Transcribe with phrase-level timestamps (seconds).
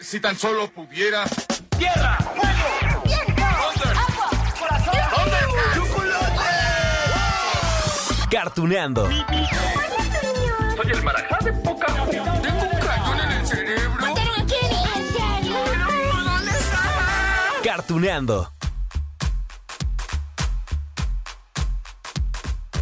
[0.00, 1.24] Si tan solo pudiera.
[1.76, 2.16] ¡Tierra!
[2.18, 3.02] ¡Fuego!
[3.04, 3.42] ¡Viento!
[3.44, 4.30] ¡Agua!
[4.58, 4.94] ¡Corazón!
[5.74, 6.44] ¡Chocolate!
[8.30, 9.08] Cartuneando.
[9.08, 14.00] Soy el marajá de poca Tengo un cañón en el cerebro.
[14.00, 14.82] ¿Mataron a Kenny?
[14.96, 15.56] ¿En serio?
[16.24, 16.80] ¿Dónde está?
[17.64, 18.57] Cartuneando.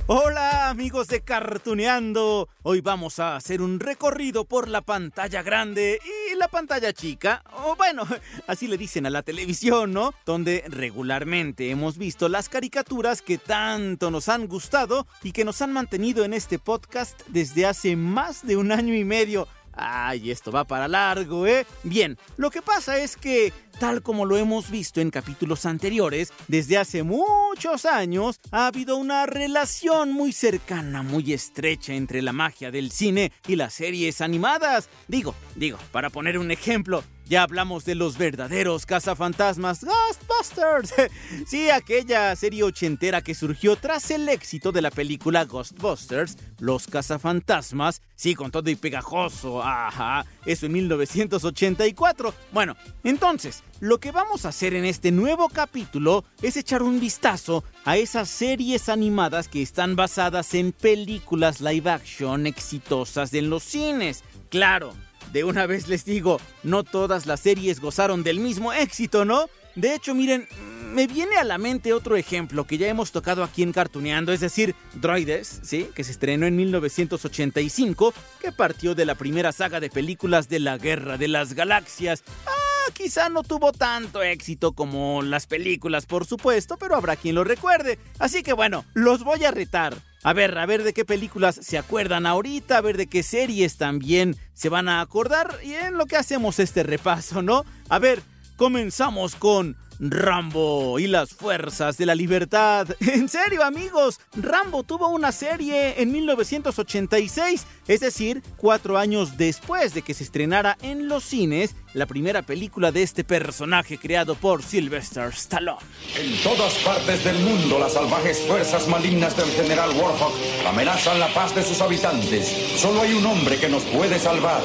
[0.08, 2.48] Hola amigos de Cartuneando.
[2.62, 7.42] Hoy vamos a hacer un recorrido por la pantalla grande y la pantalla chica.
[7.64, 8.06] O bueno,
[8.46, 10.14] así le dicen a la televisión, ¿no?
[10.24, 15.72] Donde regularmente hemos visto las caricaturas que tanto nos han gustado y que nos han
[15.72, 19.48] mantenido en este podcast desde hace más de un año y medio.
[19.76, 21.66] Ay, esto va para largo, ¿eh?
[21.82, 26.78] Bien, lo que pasa es que, tal como lo hemos visto en capítulos anteriores, desde
[26.78, 32.90] hace muchos años ha habido una relación muy cercana, muy estrecha entre la magia del
[32.90, 34.88] cine y las series animadas.
[35.08, 40.94] Digo, digo, para poner un ejemplo, ya hablamos de los verdaderos cazafantasmas Ghostbusters.
[41.46, 48.00] Sí, aquella serie ochentera que surgió tras el éxito de la película Ghostbusters, Los cazafantasmas.
[48.14, 49.62] Sí, con todo y pegajoso.
[49.62, 52.34] Ajá, eso en 1984.
[52.52, 57.64] Bueno, entonces, lo que vamos a hacer en este nuevo capítulo es echar un vistazo
[57.84, 64.24] a esas series animadas que están basadas en películas live action exitosas en los cines.
[64.48, 64.94] Claro,
[65.36, 69.50] de una vez les digo, no todas las series gozaron del mismo éxito, ¿no?
[69.74, 70.48] De hecho, miren,
[70.94, 74.40] me viene a la mente otro ejemplo que ya hemos tocado aquí en Cartuneando, es
[74.40, 75.90] decir, Droides, ¿sí?
[75.94, 80.78] Que se estrenó en 1985, que partió de la primera saga de películas de la
[80.78, 82.24] Guerra de las Galaxias.
[82.46, 87.44] Ah, quizá no tuvo tanto éxito como las películas, por supuesto, pero habrá quien lo
[87.44, 87.98] recuerde.
[88.18, 89.98] Así que bueno, los voy a retar.
[90.22, 93.76] A ver, a ver de qué películas se acuerdan ahorita, a ver de qué series
[93.76, 97.64] también se van a acordar y en lo que hacemos este repaso, ¿no?
[97.88, 98.22] A ver,
[98.56, 102.88] comenzamos con Rambo y las fuerzas de la libertad.
[103.16, 110.02] En serio, amigos, Rambo tuvo una serie en 1986, es decir, cuatro años después de
[110.02, 115.28] que se estrenara en los cines la primera película de este personaje creado por Sylvester
[115.32, 115.80] Stallone.
[116.16, 120.34] En todas partes del mundo, las salvajes fuerzas malignas del general Warhawk
[120.68, 122.46] amenazan la paz de sus habitantes.
[122.76, 124.62] Solo hay un hombre que nos puede salvar.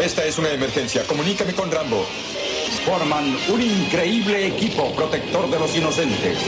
[0.00, 1.04] Esta es una emergencia.
[1.04, 2.06] Comunícame con Rambo.
[2.88, 6.38] Forman un increíble equipo protector de los inocentes.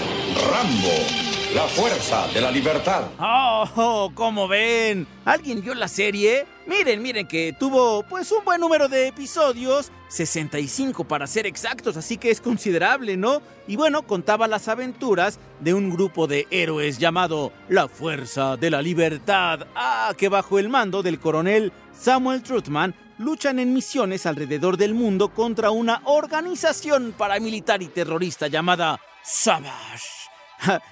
[0.51, 3.09] Rambo, la fuerza de la libertad.
[3.19, 5.07] Oh, oh, ¿cómo ven?
[5.27, 6.47] ¿Alguien vio la serie?
[6.67, 12.17] Miren, miren que tuvo pues un buen número de episodios, 65 para ser exactos, así
[12.17, 13.43] que es considerable, ¿no?
[13.69, 18.81] Y bueno, contaba las aventuras de un grupo de héroes llamado la Fuerza de la
[18.81, 24.95] Libertad, ah, que bajo el mando del coronel Samuel Trutman luchan en misiones alrededor del
[24.95, 30.09] mundo contra una organización paramilitar y terrorista llamada Savage.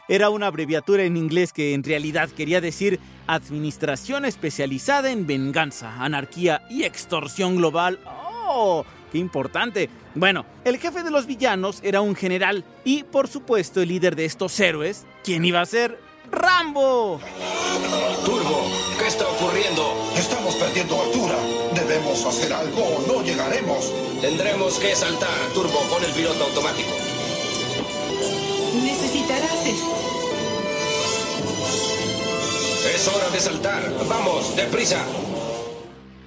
[0.09, 6.67] Era una abreviatura en inglés que en realidad quería decir Administración Especializada en Venganza, Anarquía
[6.69, 7.99] y Extorsión Global.
[8.05, 8.85] ¡Oh!
[9.11, 9.89] ¡Qué importante!
[10.15, 14.27] Bueno, el jefe de los villanos era un general y, por supuesto, el líder de
[14.27, 15.99] estos héroes, ¿quién iba a ser?
[16.31, 17.21] ¡Rambo!
[18.23, 20.13] Turbo, ¿qué está ocurriendo?
[20.15, 21.58] Estamos perdiendo altura.
[21.89, 23.91] Debemos hacer algo o no llegaremos.
[24.21, 26.91] Tendremos que saltar, Turbo, con el piloto automático.
[28.75, 29.95] Necesitarás esto.
[32.95, 33.83] Es hora de saltar.
[34.07, 35.03] Vamos, deprisa.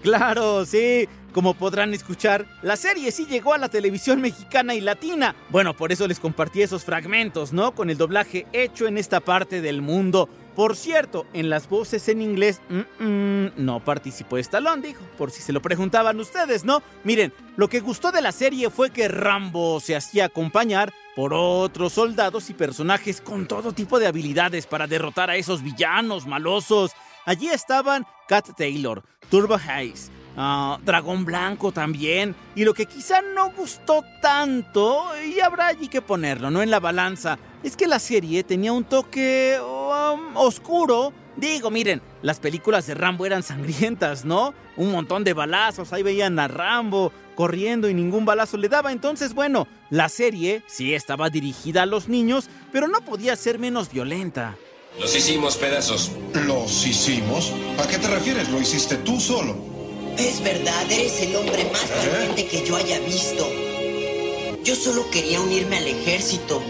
[0.01, 1.07] Claro, sí.
[1.31, 5.35] Como podrán escuchar, la serie sí llegó a la televisión mexicana y latina.
[5.49, 7.73] Bueno, por eso les compartí esos fragmentos, ¿no?
[7.73, 10.27] Con el doblaje hecho en esta parte del mundo.
[10.55, 12.61] Por cierto, en las voces en inglés,
[12.99, 16.83] no participó Stallone, dijo, por si se lo preguntaban ustedes, ¿no?
[17.03, 21.93] Miren, lo que gustó de la serie fue que Rambo se hacía acompañar por otros
[21.93, 26.91] soldados y personajes con todo tipo de habilidades para derrotar a esos villanos malosos.
[27.25, 32.35] Allí estaban Cat Taylor, Turbo Hayes, Ah, Dragón Blanco también.
[32.55, 36.61] Y lo que quizá no gustó tanto, y habrá allí que ponerlo, ¿no?
[36.61, 41.13] En la balanza, es que la serie tenía un toque um, oscuro.
[41.35, 44.53] Digo, miren, las películas de Rambo eran sangrientas, ¿no?
[44.77, 48.91] Un montón de balazos, ahí veían a Rambo corriendo y ningún balazo le daba.
[48.91, 53.91] Entonces, bueno, la serie sí estaba dirigida a los niños, pero no podía ser menos
[53.91, 54.55] violenta.
[54.99, 56.11] Los hicimos pedazos.
[56.45, 57.53] ¿Los hicimos?
[57.79, 58.49] ¿A qué te refieres?
[58.49, 59.70] ¿Lo hiciste tú solo?
[60.17, 63.47] Es verdad, eres el hombre más valiente que yo haya visto.
[64.63, 66.61] Yo solo quería unirme al ejército.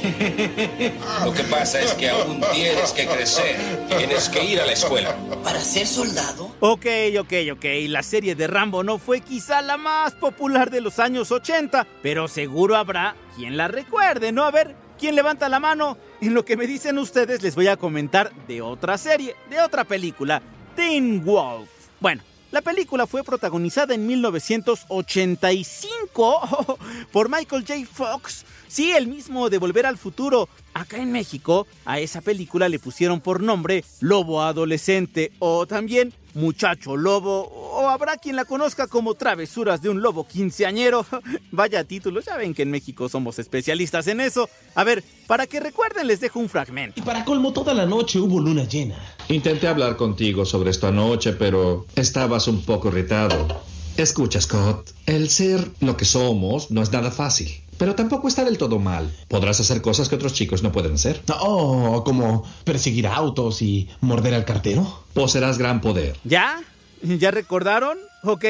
[1.24, 3.56] Lo que pasa es que aún tienes que crecer.
[3.88, 5.14] Tienes que ir a la escuela.
[5.44, 6.50] ¿Para ser soldado?
[6.60, 6.86] Ok,
[7.18, 7.64] ok, ok.
[7.88, 12.28] La serie de Rambo no fue quizá la más popular de los años 80, pero
[12.28, 14.44] seguro habrá quien la recuerde, ¿no?
[14.44, 15.98] A ver, ¿quién levanta la mano?
[16.20, 19.84] En lo que me dicen ustedes les voy a comentar de otra serie, de otra
[19.84, 20.40] película,
[20.76, 21.68] Teen Wolf.
[22.00, 26.78] Bueno, la película fue protagonizada en 1985
[27.12, 27.86] por Michael J.
[27.90, 28.44] Fox.
[28.66, 30.48] Sí, el mismo de Volver al Futuro.
[30.74, 36.96] Acá en México, a esa película le pusieron por nombre Lobo Adolescente o también Muchacho
[36.96, 41.06] Lobo o habrá quien la conozca como Travesuras de un Lobo Quinceañero.
[41.50, 44.48] Vaya título, ya ven que en México somos especialistas en eso.
[44.74, 47.00] A ver, para que recuerden les dejo un fragmento.
[47.00, 48.96] Y para colmo, toda la noche hubo luna llena.
[49.28, 53.62] Intenté hablar contigo sobre esto anoche, pero estabas un poco irritado.
[53.96, 57.50] Escucha, Scott, el ser lo que somos no es nada fácil.
[57.80, 59.10] Pero tampoco está del todo mal.
[59.26, 61.22] Podrás hacer cosas que otros chicos no pueden hacer.
[61.40, 65.02] Oh, como perseguir autos y morder al cartero.
[65.14, 66.18] Poseerás gran poder.
[66.22, 66.62] ¿Ya?
[67.00, 67.96] ¿Ya recordaron?
[68.22, 68.44] Ok.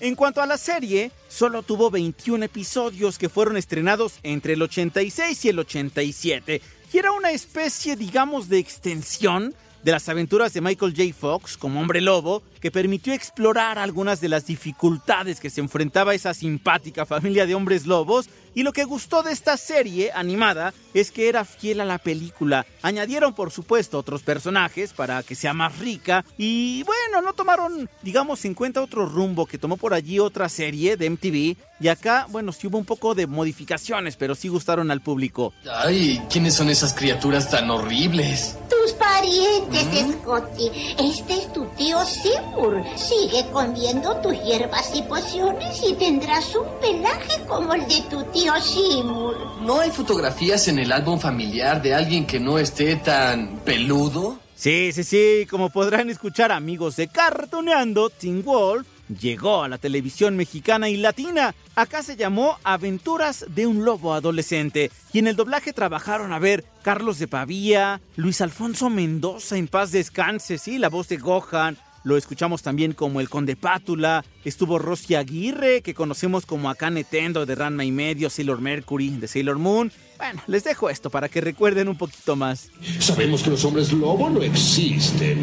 [0.00, 5.46] En cuanto a la serie, solo tuvo 21 episodios que fueron estrenados entre el 86
[5.46, 6.60] y el 87.
[6.92, 9.54] Y era una especie, digamos, de extensión
[9.84, 11.14] de las aventuras de Michael J.
[11.14, 16.32] Fox como hombre lobo, que permitió explorar algunas de las dificultades que se enfrentaba esa
[16.32, 18.30] simpática familia de hombres lobos.
[18.54, 22.64] Y lo que gustó de esta serie animada es que era fiel a la película.
[22.82, 26.24] Añadieron, por supuesto, otros personajes para que sea más rica.
[26.38, 30.96] Y bueno, no tomaron, digamos, en cuenta otro rumbo que tomó por allí otra serie
[30.96, 31.56] de MTV.
[31.80, 35.52] Y acá, bueno, sí hubo un poco de modificaciones, pero sí gustaron al público.
[35.70, 38.56] Ay, ¿quiénes son esas criaturas tan horribles?
[38.70, 40.70] Tus parientes, Scotty.
[40.98, 42.82] Este es tu tío Seymour.
[42.96, 48.54] Sigue comiendo tus hierbas y pociones y tendrás un pelaje como el de tu tío
[48.60, 49.36] Seymour.
[49.62, 54.38] ¿No hay fotografías en el álbum familiar de alguien que no esté tan peludo?
[54.56, 60.36] Sí, sí, sí, como podrán escuchar amigos de Cartoneando, Teen Wolf llegó a la televisión
[60.36, 61.54] mexicana y latina.
[61.74, 64.90] Acá se llamó Aventuras de un Lobo Adolescente.
[65.12, 69.92] Y en el doblaje trabajaron a ver Carlos de Pavía, Luis Alfonso Mendoza en paz
[69.92, 71.76] descanse, sí, la voz de Gohan.
[72.04, 74.24] Lo escuchamos también como el Conde Pátula.
[74.44, 79.26] Estuvo Rosy Aguirre, que conocemos como Akane Tendo de Ranma y Medio, Sailor Mercury de
[79.26, 79.90] Sailor Moon.
[80.18, 82.68] Bueno, les dejo esto para que recuerden un poquito más.
[82.98, 85.38] Sabemos que los hombres lobo no existen.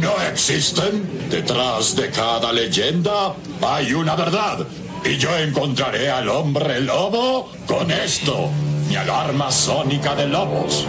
[0.00, 1.28] ¿No existen?
[1.30, 4.66] Detrás de cada leyenda hay una verdad.
[5.04, 8.50] Y yo encontraré al hombre lobo con esto,
[8.88, 10.86] mi alarma sónica de lobos.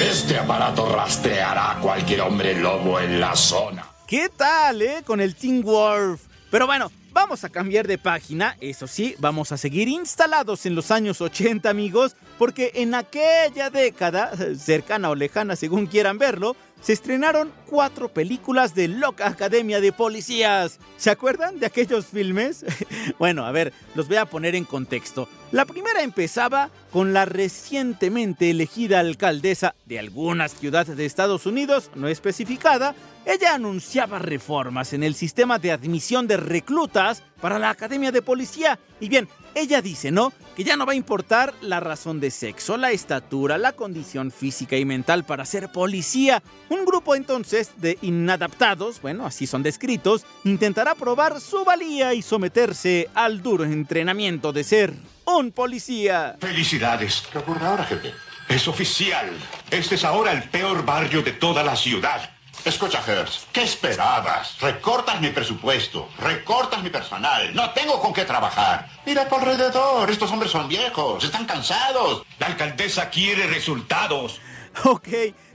[0.00, 3.86] Este aparato rastreará a cualquier hombre lobo en la zona.
[4.06, 5.02] ¿Qué tal, eh?
[5.06, 6.22] Con el Teen Wolf.
[6.50, 8.56] Pero bueno, vamos a cambiar de página.
[8.60, 14.32] Eso sí, vamos a seguir instalados en los años 80, amigos, porque en aquella década,
[14.58, 20.78] cercana o lejana según quieran verlo, se estrenaron cuatro películas de Loca Academia de Policías.
[20.96, 22.64] ¿Se acuerdan de aquellos filmes?
[23.18, 25.28] bueno, a ver, los voy a poner en contexto.
[25.52, 32.08] La primera empezaba con la recientemente elegida alcaldesa de alguna ciudad de Estados Unidos, no
[32.08, 32.94] especificada.
[33.24, 38.80] Ella anunciaba reformas en el sistema de admisión de reclutas para la Academia de Policía.
[38.98, 40.32] Y bien, ella dice, ¿no?
[40.56, 44.76] Que ya no va a importar la razón de sexo, la estatura, la condición física
[44.76, 46.42] y mental para ser policía.
[46.68, 53.08] Un grupo entonces de inadaptados, bueno, así son descritos, intentará probar su valía y someterse
[53.14, 56.36] al duro entrenamiento de ser un policía.
[56.40, 57.22] Felicidades.
[57.32, 58.12] ¿Qué ahora, jefe?
[58.48, 59.30] Es oficial.
[59.70, 62.31] Este es ahora el peor barrio de toda la ciudad.
[62.64, 64.56] Escucha, Hertz, ¿qué esperabas?
[64.60, 68.88] Recortas mi presupuesto, recortas mi personal, no tengo con qué trabajar.
[69.04, 72.24] Mira a tu alrededor, estos hombres son viejos, están cansados.
[72.38, 74.40] La alcaldesa quiere resultados.
[74.84, 75.08] Ok,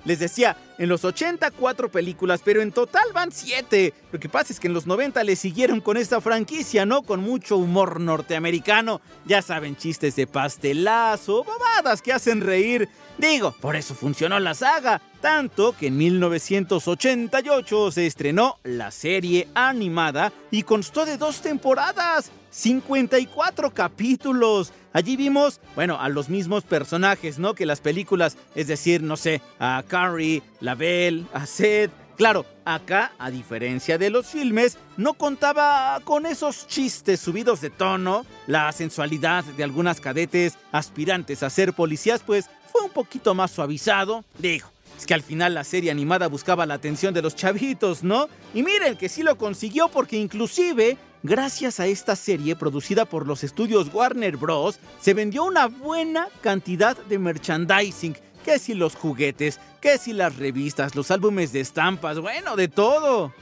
[0.07, 3.93] les decía, en los 80 cuatro películas, pero en total van 7.
[4.11, 7.01] Lo que pasa es que en los 90 le siguieron con esta franquicia, ¿no?
[7.03, 9.01] Con mucho humor norteamericano.
[9.25, 12.87] Ya saben, chistes de pastelazo, babadas que hacen reír.
[13.17, 15.01] Digo, por eso funcionó la saga.
[15.19, 22.31] Tanto que en 1988 se estrenó la serie animada y constó de dos temporadas.
[22.51, 24.71] 54 capítulos.
[24.97, 27.53] Allí vimos, bueno, a los mismos personajes, ¿no?
[27.53, 31.91] Que las películas, es decir, no sé, a Carrie, la Belle, a Seth.
[32.17, 38.25] Claro, acá, a diferencia de los filmes, no contaba con esos chistes subidos de tono,
[38.47, 44.25] la sensualidad de algunas cadetes aspirantes a ser policías, pues fue un poquito más suavizado.
[44.39, 48.27] Digo, es que al final la serie animada buscaba la atención de los chavitos, ¿no?
[48.53, 53.43] Y miren que sí lo consiguió porque inclusive gracias a esta serie producida por los
[53.43, 58.17] estudios Warner Bros., se vendió una buena cantidad de merchandising.
[58.43, 63.33] Que si los juguetes, que si las revistas, los álbumes de estampas, bueno, de todo.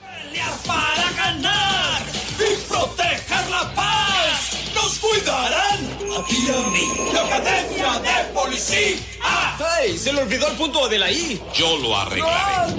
[0.65, 2.01] para ganar
[2.39, 4.71] y proteger la paz.
[4.73, 5.74] ¡Nos cuidarán!
[6.17, 8.97] Aquí a mí, la Academia de Policía.
[9.21, 9.97] ¡Ay!
[9.97, 11.41] Se le olvidó el punto de la I.
[11.53, 12.73] Yo lo arreglaré.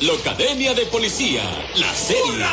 [0.00, 1.42] La Academia de Policía,
[1.74, 2.46] la serie.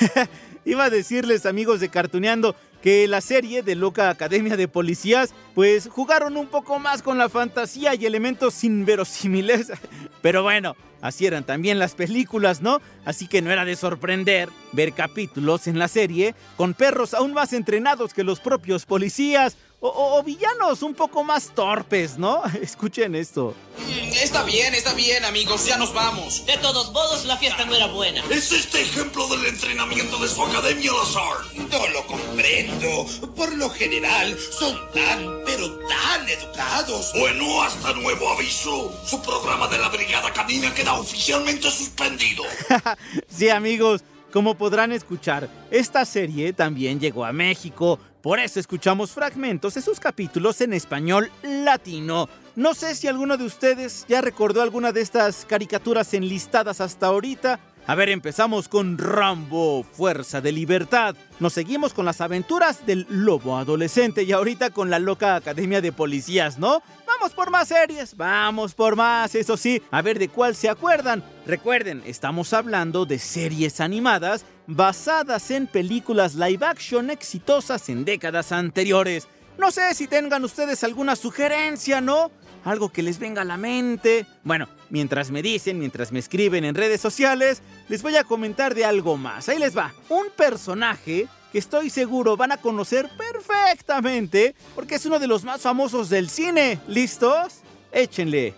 [0.64, 5.88] Iba a decirles, amigos de Cartuneando, que la serie de Loca Academia de Policías, pues
[5.88, 9.72] jugaron un poco más con la fantasía y elementos inverosímiles.
[10.22, 12.80] Pero bueno, así eran también las películas, ¿no?
[13.04, 17.52] Así que no era de sorprender ver capítulos en la serie con perros aún más
[17.52, 22.42] entrenados que los propios policías o, o villanos un poco más torpes, ¿no?
[22.62, 23.54] Escuchen esto.
[23.78, 26.46] Mm, Está bien, está bien, amigos, ya nos vamos.
[26.46, 28.22] De todos modos, la fiesta no era buena.
[28.30, 31.68] ¿Es este ejemplo del entrenamiento de su academia, Lazar?
[31.70, 33.06] No lo comprendo.
[33.34, 37.10] Por lo general, son tan, pero tan educados.
[37.18, 38.92] Bueno, hasta nuevo aviso.
[39.04, 42.44] Su programa de la Brigada Canina queda oficialmente suspendido.
[43.28, 47.98] sí, amigos, como podrán escuchar, esta serie también llegó a México.
[48.22, 52.28] Por eso escuchamos fragmentos de sus capítulos en español latino.
[52.54, 57.58] No sé si alguno de ustedes ya recordó alguna de estas caricaturas enlistadas hasta ahorita.
[57.84, 61.16] A ver, empezamos con Rambo, Fuerza de Libertad.
[61.40, 65.90] Nos seguimos con las aventuras del lobo adolescente y ahorita con la loca Academia de
[65.90, 66.80] Policías, ¿no?
[67.04, 71.24] Vamos por más series, vamos por más, eso sí, a ver de cuál se acuerdan.
[71.44, 79.28] Recuerden, estamos hablando de series animadas basadas en películas live action exitosas en décadas anteriores.
[79.58, 82.30] No sé si tengan ustedes alguna sugerencia, ¿no?
[82.64, 84.26] Algo que les venga a la mente.
[84.44, 88.84] Bueno, mientras me dicen, mientras me escriben en redes sociales, les voy a comentar de
[88.84, 89.48] algo más.
[89.48, 89.92] Ahí les va.
[90.08, 95.60] Un personaje que estoy seguro van a conocer perfectamente porque es uno de los más
[95.60, 96.78] famosos del cine.
[96.88, 97.60] ¿Listos?
[97.92, 98.54] Échenle.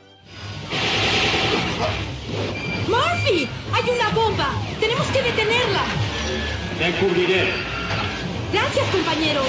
[2.88, 3.48] ¡Murphy!
[3.72, 4.50] ¡Hay una bomba!
[4.78, 5.84] ¡Tenemos que detenerla!
[6.78, 7.52] Te cubriré.
[8.52, 9.42] Gracias, compañero.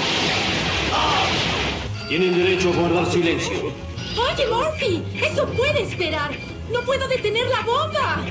[2.08, 3.72] Tienen derecho a guardar silencio.
[4.16, 6.30] Oye, Murphy, eso puede esperar.
[6.72, 8.24] No puedo detener la bomba.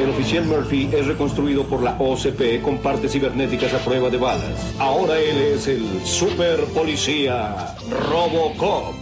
[0.02, 4.74] el oficial Murphy es reconstruido por la OCP con partes cibernéticas a prueba de balas.
[4.80, 7.76] Ahora él es el super policía
[8.08, 8.94] Robocop.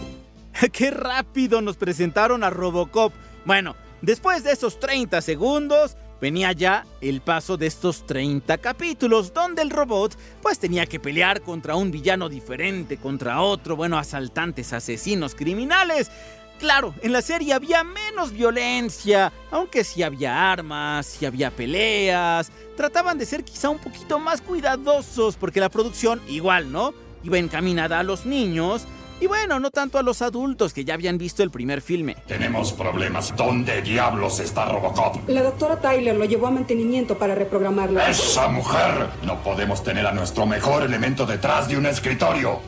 [0.71, 3.11] ¡Qué rápido nos presentaron a Robocop!
[3.43, 9.63] Bueno, después de esos 30 segundos, venía ya el paso de estos 30 capítulos, donde
[9.63, 15.35] el robot pues tenía que pelear contra un villano diferente, contra otro, bueno, asaltantes, asesinos,
[15.35, 16.11] criminales.
[16.59, 22.51] Claro, en la serie había menos violencia, aunque sí había armas, sí había peleas.
[22.77, 26.93] Trataban de ser quizá un poquito más cuidadosos porque la producción, igual, ¿no?
[27.23, 28.85] Iba encaminada a los niños
[29.21, 32.17] y bueno, no tanto a los adultos que ya habían visto el primer filme.
[32.27, 33.33] Tenemos problemas.
[33.37, 35.29] ¿Dónde diablos está Robocop?
[35.29, 38.01] La doctora Tyler lo llevó a mantenimiento para reprogramarlo.
[38.01, 39.09] ¡Esa mujer!
[39.23, 42.59] No podemos tener a nuestro mejor elemento detrás de un escritorio.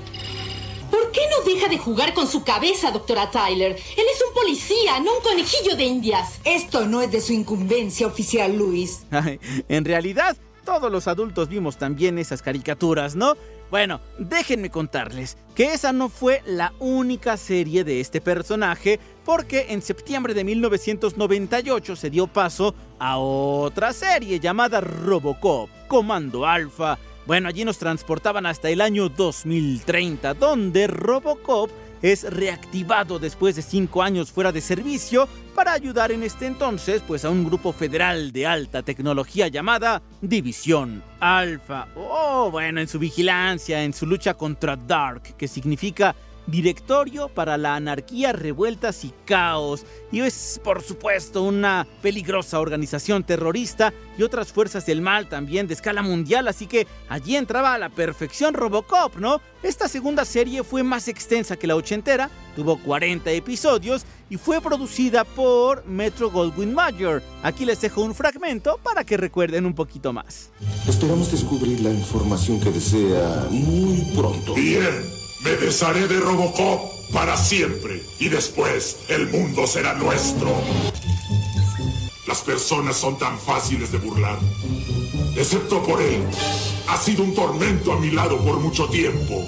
[0.91, 3.71] ¿Por qué no deja de jugar con su cabeza, doctora Tyler?
[3.71, 6.39] Él es un policía, no un conejillo de indias.
[6.43, 9.03] Esto no es de su incumbencia oficial, Luis.
[9.69, 13.35] en realidad, todos los adultos vimos también esas caricaturas, ¿no?
[13.69, 19.81] Bueno, déjenme contarles que esa no fue la única serie de este personaje, porque en
[19.81, 26.99] septiembre de 1998 se dio paso a otra serie llamada Robocop, Comando Alpha.
[27.25, 31.71] Bueno, allí nos transportaban hasta el año 2030, donde Robocop
[32.03, 37.23] es reactivado después de cinco años fuera de servicio para ayudar en este entonces pues
[37.25, 41.87] a un grupo federal de alta tecnología llamada División Alpha.
[41.95, 46.13] Oh, bueno, en su vigilancia, en su lucha contra Dark, que significa
[46.47, 49.85] Directorio para la Anarquía, Revueltas y Caos.
[50.11, 55.73] Y es, por supuesto, una peligrosa organización terrorista y otras fuerzas del mal también de
[55.73, 56.47] escala mundial.
[56.47, 59.41] Así que allí entraba a la perfección Robocop, ¿no?
[59.63, 65.23] Esta segunda serie fue más extensa que la ochentera, tuvo 40 episodios y fue producida
[65.23, 67.23] por Metro Goldwyn Mayer.
[67.43, 70.51] Aquí les dejo un fragmento para que recuerden un poquito más.
[70.87, 74.53] Esperamos descubrir la información que desea muy pronto.
[74.55, 75.22] Bien.
[75.43, 80.49] Me desharé de Robocop para siempre y después el mundo será nuestro.
[82.27, 84.37] Las personas son tan fáciles de burlar.
[85.35, 86.23] Excepto por él.
[86.87, 89.43] Ha sido un tormento a mi lado por mucho tiempo.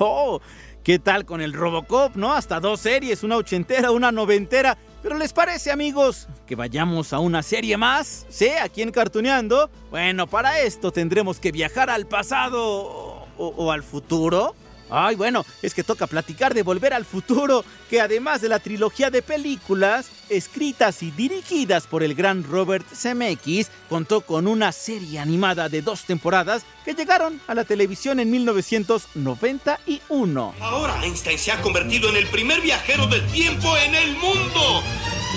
[0.00, 0.40] ¡Oh!
[0.82, 2.32] ¿Qué tal con el Robocop, no?
[2.32, 4.76] Hasta dos series, una ochentera, una noventera.
[5.02, 8.26] Pero ¿les parece, amigos, que vayamos a una serie más?
[8.28, 8.48] ¿Sí?
[8.48, 9.70] Aquí en Cartuneando.
[9.90, 14.56] Bueno, para esto tendremos que viajar al pasado o, o al futuro.
[14.90, 19.10] Ay, bueno, es que toca platicar de Volver al Futuro, que además de la trilogía
[19.10, 25.68] de películas, escritas y dirigidas por el gran Robert Zemeckis, contó con una serie animada
[25.68, 30.54] de dos temporadas que llegaron a la televisión en 1991.
[30.60, 34.82] Ahora Einstein se ha convertido en el primer viajero del tiempo en el mundo.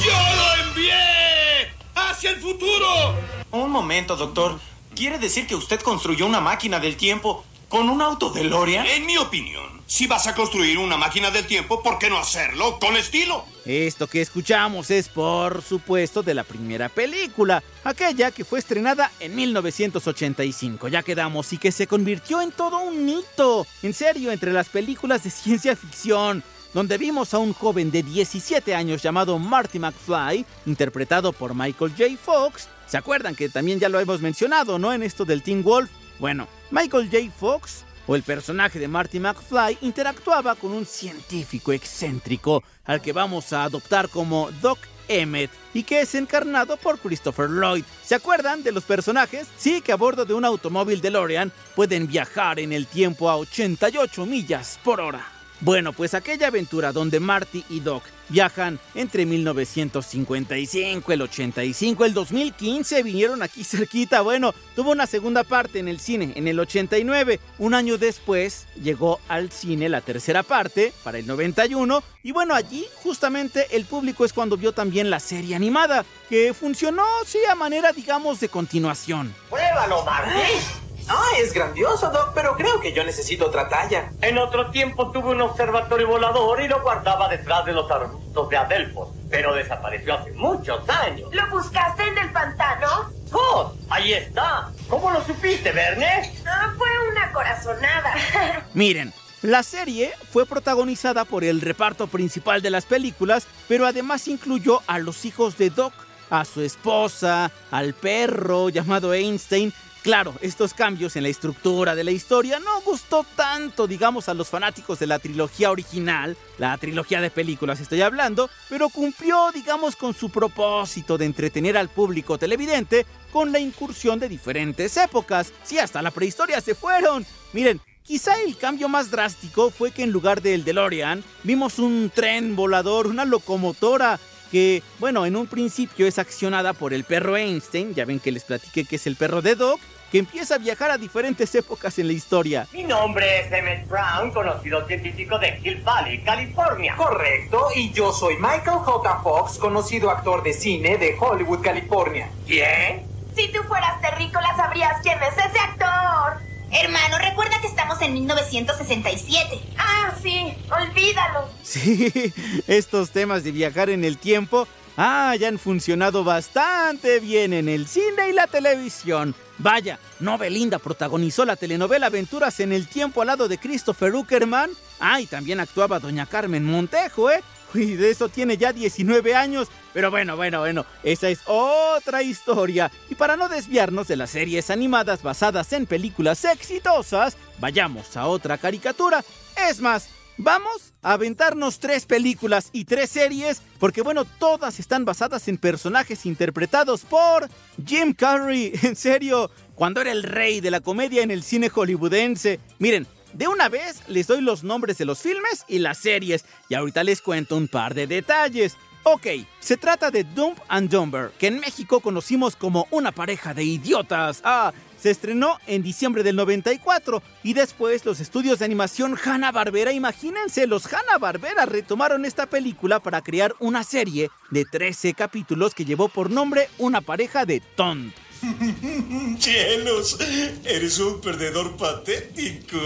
[0.05, 1.73] ¡Yo lo envié!
[1.95, 3.15] ¡Hacia el futuro!
[3.51, 4.57] Un momento, doctor.
[4.95, 8.83] ¿Quiere decir que usted construyó una máquina del tiempo ¿Con un auto de Loria?
[8.85, 12.77] En mi opinión, si vas a construir una máquina del tiempo, ¿por qué no hacerlo
[12.79, 13.45] con estilo?
[13.63, 19.37] Esto que escuchamos es, por supuesto, de la primera película, aquella que fue estrenada en
[19.37, 20.89] 1985.
[20.89, 23.65] Ya quedamos y que se convirtió en todo un hito.
[23.83, 28.75] En serio, entre las películas de ciencia ficción, donde vimos a un joven de 17
[28.75, 32.17] años llamado Marty McFly, interpretado por Michael J.
[32.21, 32.67] Fox.
[32.85, 34.91] ¿Se acuerdan que también ya lo hemos mencionado, no?
[34.91, 35.89] En esto del Teen Wolf.
[36.21, 37.31] Bueno, Michael J.
[37.35, 43.51] Fox, o el personaje de Marty McFly, interactuaba con un científico excéntrico al que vamos
[43.53, 47.83] a adoptar como Doc Emmett y que es encarnado por Christopher Lloyd.
[48.05, 49.47] ¿Se acuerdan de los personajes?
[49.57, 54.23] Sí, que a bordo de un automóvil DeLorean pueden viajar en el tiempo a 88
[54.27, 55.40] millas por hora.
[55.61, 63.03] Bueno, pues aquella aventura donde Marty y Doc viajan entre 1955, el 85, el 2015,
[63.03, 64.21] vinieron aquí cerquita.
[64.21, 67.39] Bueno, tuvo una segunda parte en el cine en el 89.
[67.59, 72.03] Un año después llegó al cine la tercera parte para el 91.
[72.23, 77.05] Y bueno, allí justamente el público es cuando vio también la serie animada, que funcionó,
[77.25, 79.31] sí, a manera, digamos, de continuación.
[79.49, 80.90] ¡Pruébalo, Marty!
[81.07, 84.11] Ah, es grandioso, Doc, pero creo que yo necesito otra talla.
[84.21, 88.57] En otro tiempo tuve un observatorio volador y lo guardaba detrás de los arbustos de
[88.57, 91.33] Adelfos, pero desapareció hace muchos años.
[91.33, 93.11] ¿Lo buscaste en el pantano?
[93.31, 93.73] ¡Oh!
[93.89, 94.69] Ahí está.
[94.89, 96.33] ¿Cómo lo supiste, Verne?
[96.45, 98.13] Ah, fue una corazonada.
[98.73, 104.81] Miren, la serie fue protagonizada por el reparto principal de las películas, pero además incluyó
[104.87, 105.93] a los hijos de Doc,
[106.29, 112.09] a su esposa, al perro llamado Einstein Claro, estos cambios en la estructura de la
[112.09, 117.29] historia no gustó tanto, digamos, a los fanáticos de la trilogía original, la trilogía de
[117.29, 123.51] películas estoy hablando, pero cumplió, digamos, con su propósito de entretener al público televidente con
[123.51, 125.53] la incursión de diferentes épocas.
[125.63, 127.23] Sí, hasta la prehistoria se fueron.
[127.53, 132.55] Miren, Quizá el cambio más drástico fue que en lugar del DeLorean vimos un tren
[132.55, 134.19] volador, una locomotora
[134.51, 138.43] que, bueno, en un principio es accionada por el perro Einstein, ya ven que les
[138.43, 139.79] platiqué que es el perro de Doc,
[140.11, 142.67] que empieza a viajar a diferentes épocas en la historia.
[142.73, 146.95] Mi nombre es Emmett Brown, conocido científico de Hill Valley, California.
[146.97, 149.19] Correcto, y yo soy Michael J.
[149.23, 152.29] Fox, conocido actor de cine de Hollywood, California.
[152.45, 153.03] ¿Quién?
[153.35, 156.50] Si tú fueras terrícola, sabrías quién es ese actor.
[156.71, 159.59] Hermano, recuerda que estamos en 1967.
[159.77, 161.49] Ah, sí, olvídalo.
[161.63, 162.33] Sí,
[162.67, 167.87] estos temas de viajar en el tiempo, ah, ya han funcionado bastante bien en el
[167.87, 169.35] cine y la televisión.
[169.57, 174.71] Vaya, ¿no Belinda protagonizó la telenovela Aventuras en el tiempo al lado de Christopher Uckerman?
[174.99, 177.43] Ah, y también actuaba doña Carmen Montejo, ¿eh?
[177.73, 179.67] Y de eso tiene ya 19 años.
[179.93, 182.91] Pero bueno, bueno, bueno, esa es otra historia.
[183.09, 188.57] Y para no desviarnos de las series animadas basadas en películas exitosas, vayamos a otra
[188.57, 189.23] caricatura.
[189.69, 195.47] Es más, vamos a aventarnos tres películas y tres series, porque bueno, todas están basadas
[195.47, 197.49] en personajes interpretados por
[197.85, 198.73] Jim Carrey.
[198.83, 202.59] En serio, cuando era el rey de la comedia en el cine hollywoodense.
[202.79, 206.75] Miren, de una vez les doy los nombres de los filmes y las series y
[206.75, 208.77] ahorita les cuento un par de detalles.
[209.03, 209.25] Ok,
[209.59, 214.41] se trata de Dump and Dumber, que en México conocimos como una pareja de idiotas.
[214.43, 220.67] Ah, se estrenó en diciembre del 94 y después los estudios de animación Hanna-Barbera, imagínense,
[220.67, 226.29] los Hanna-Barbera retomaron esta película para crear una serie de 13 capítulos que llevó por
[226.29, 228.21] nombre Una pareja de tontos.
[229.39, 230.17] Cielos,
[230.63, 232.77] eres un perdedor patético.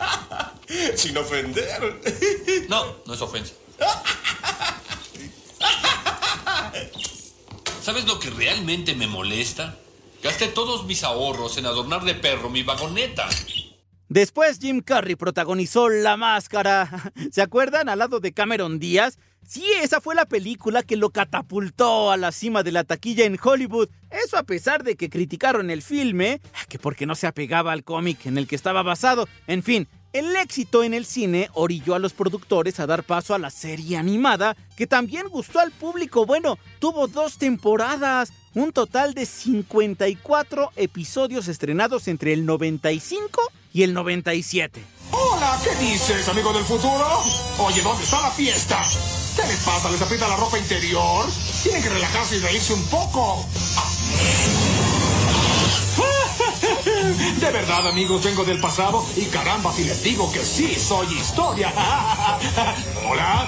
[0.96, 2.00] Sin ofender.
[2.68, 3.54] No, no es ofensa.
[7.84, 9.76] ¿Sabes lo que realmente me molesta?
[10.22, 13.28] Gasté todos mis ahorros en adornar de perro mi vagoneta.
[14.08, 17.12] Después Jim Carrey protagonizó La Máscara.
[17.30, 17.90] ¿Se acuerdan?
[17.90, 19.18] Al lado de Cameron Díaz.
[19.46, 23.38] Sí, esa fue la película que lo catapultó a la cima de la taquilla en
[23.38, 23.90] Hollywood.
[24.08, 28.24] Eso a pesar de que criticaron el filme, que porque no se apegaba al cómic
[28.24, 29.28] en el que estaba basado.
[29.46, 33.38] En fin, el éxito en el cine orilló a los productores a dar paso a
[33.38, 36.24] la serie animada, que también gustó al público.
[36.24, 43.92] Bueno, tuvo dos temporadas, un total de 54 episodios estrenados entre el 95 y el
[43.92, 44.80] 97.
[45.10, 47.06] Hola, ¿qué dices, amigo del futuro?
[47.58, 48.80] Oye, ¿dónde está la fiesta?
[49.34, 49.90] ¿Qué les pasa?
[49.90, 51.26] ¿Les aprieta la ropa interior?
[51.64, 53.44] Tienen que relajarse y reírse un poco.
[57.04, 61.70] De verdad, amigos, vengo del pasado y caramba si les digo que sí, soy historia.
[63.06, 63.46] Hola.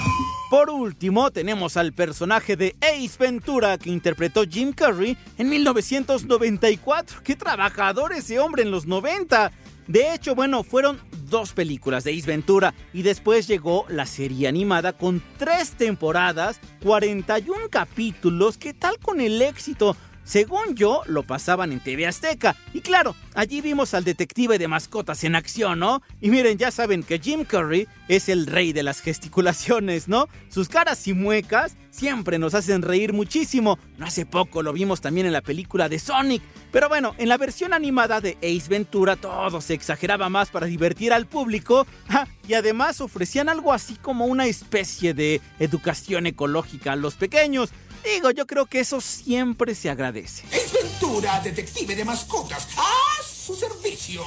[0.51, 7.21] Por último, tenemos al personaje de Ace Ventura que interpretó Jim Carrey en 1994.
[7.23, 9.51] ¡Qué trabajador ese hombre en los 90!
[9.87, 14.93] De hecho, bueno, fueron dos películas de Ace Ventura y después llegó la serie animada
[14.93, 18.57] con tres temporadas, 41 capítulos.
[18.57, 19.97] ¿Qué tal con el éxito?
[20.27, 22.57] Según yo, lo pasaban en TV Azteca.
[22.73, 26.01] Y claro, allí vimos al detective de mascotas en acción, ¿no?
[26.19, 30.27] Y miren, ya saben que Jim Curry es el rey de las gesticulaciones, ¿no?
[30.49, 33.79] Sus caras y muecas siempre nos hacen reír muchísimo.
[33.97, 36.43] No hace poco lo vimos también en la película de Sonic.
[36.71, 41.13] Pero bueno, en la versión animada de Ace Ventura todo se exageraba más para divertir
[41.13, 41.87] al público.
[42.47, 47.71] y además ofrecían algo así como una especie de educación ecológica a los pequeños.
[48.03, 50.43] Digo, yo creo que eso siempre se agradece.
[50.51, 52.67] Es Ventura, detective de mascotas.
[52.77, 54.23] ¡A su servicio!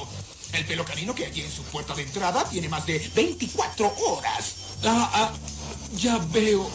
[0.52, 4.56] El pelo canino que hay en su puerta de entrada tiene más de 24 horas.
[4.84, 5.32] Ah, ah,
[5.96, 6.68] ya veo.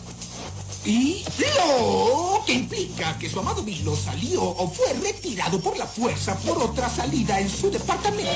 [0.85, 1.25] ¿Y?
[1.57, 6.61] Lo que implica que su amado Milo salió o fue retirado por la fuerza por
[6.61, 8.31] otra salida en su departamento.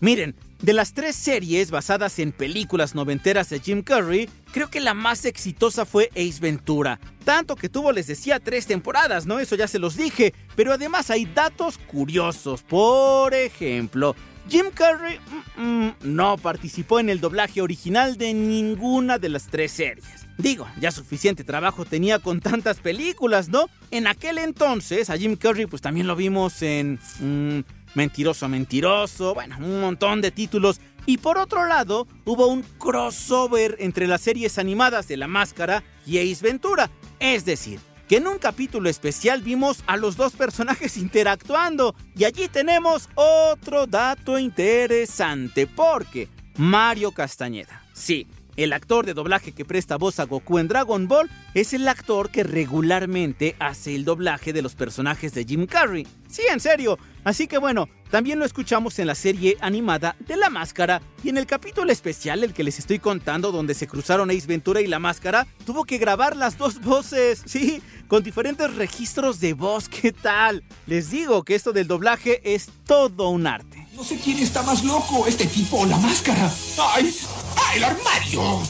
[0.00, 4.94] Miren, de las tres series basadas en películas noventeras de Jim Carrey, creo que la
[4.94, 7.00] más exitosa fue Ace Ventura.
[7.24, 9.40] Tanto que tuvo, les decía, tres temporadas, ¿no?
[9.40, 10.34] Eso ya se los dije.
[10.54, 12.62] Pero además hay datos curiosos.
[12.62, 14.14] Por ejemplo,
[14.48, 15.18] Jim Carrey
[15.56, 20.26] mm, mm, no participó en el doblaje original de ninguna de las tres series.
[20.38, 23.68] Digo, ya suficiente trabajo tenía con tantas películas, ¿no?
[23.90, 26.98] En aquel entonces a Jim Carrey pues también lo vimos en...
[27.20, 27.60] Mm,
[27.94, 30.80] Mentiroso, mentiroso, bueno, un montón de títulos.
[31.06, 36.18] Y por otro lado, hubo un crossover entre las series animadas de La Máscara y
[36.18, 36.90] Ace Ventura.
[37.18, 41.94] Es decir, que en un capítulo especial vimos a los dos personajes interactuando.
[42.14, 49.64] Y allí tenemos otro dato interesante, porque Mario Castañeda, sí, el actor de doblaje que
[49.64, 54.52] presta voz a Goku en Dragon Ball es el actor que regularmente hace el doblaje
[54.52, 56.06] de los personajes de Jim Carrey.
[56.28, 56.98] Sí, en serio.
[57.24, 61.38] Así que bueno, también lo escuchamos en la serie animada de La Máscara y en
[61.38, 64.98] el capítulo especial el que les estoy contando donde se cruzaron Ace Ventura y La
[64.98, 69.88] Máscara, tuvo que grabar las dos voces, sí, con diferentes registros de voz.
[69.88, 70.62] ¿Qué tal?
[70.86, 73.81] Les digo que esto del doblaje es todo un arte.
[73.94, 76.50] No sé quién está más loco, este tipo o la máscara.
[76.94, 77.14] ¡Ay!
[77.56, 78.62] ¡Ay, el armario!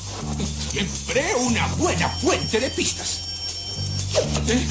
[0.70, 3.20] Siempre una buena fuente de pistas.
[4.48, 4.66] ¿Eh?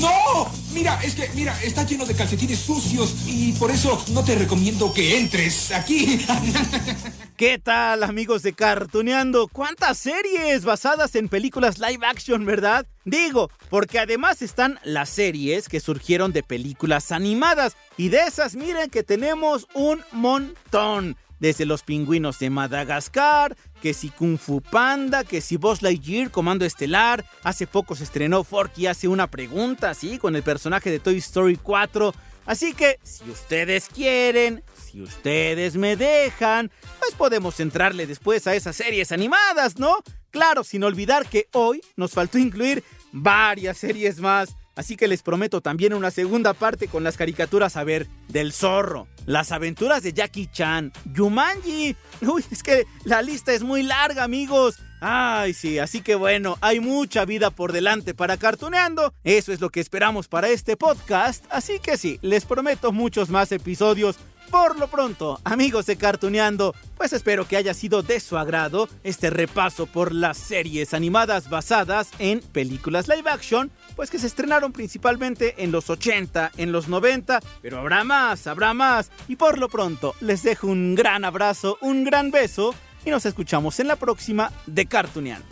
[0.00, 0.50] ¡No!
[0.72, 4.92] Mira, es que, mira, está lleno de calcetines sucios y por eso no te recomiendo
[4.94, 6.24] que entres aquí.
[7.36, 9.46] ¿Qué tal, amigos de Cartuneando?
[9.48, 12.86] ¿Cuántas series basadas en películas live action, verdad?
[13.04, 18.88] Digo, porque además están las series que surgieron de películas animadas y de esas miren
[18.88, 25.42] que tenemos un montón desde los pingüinos de Madagascar, que si Kung Fu Panda, que
[25.42, 27.22] si Buzz Lightyear, Comando Estelar.
[27.42, 31.56] Hace poco se estrenó Forky hace una pregunta, así, con el personaje de Toy Story
[31.56, 32.14] 4.
[32.46, 34.62] Así que, si ustedes quieren,
[34.96, 39.94] si ustedes me dejan, pues podemos entrarle después a esas series animadas, ¿no?
[40.30, 42.82] Claro, sin olvidar que hoy nos faltó incluir
[43.12, 44.56] varias series más.
[44.74, 49.06] Así que les prometo también una segunda parte con las caricaturas a ver del zorro,
[49.26, 51.94] las aventuras de Jackie Chan, Yumanji.
[52.22, 54.76] Uy, es que la lista es muy larga, amigos.
[55.00, 59.12] Ay, sí, así que bueno, hay mucha vida por delante para Cartuneando.
[59.24, 61.44] Eso es lo que esperamos para este podcast.
[61.50, 64.16] Así que sí, les prometo muchos más episodios.
[64.50, 69.30] Por lo pronto, amigos de Cartuneando, pues espero que haya sido de su agrado este
[69.30, 75.54] repaso por las series animadas basadas en películas live action, pues que se estrenaron principalmente
[75.58, 79.10] en los 80, en los 90, pero habrá más, habrá más.
[79.28, 83.80] Y por lo pronto, les dejo un gran abrazo, un gran beso y nos escuchamos
[83.80, 85.46] en la próxima de Cartuneando.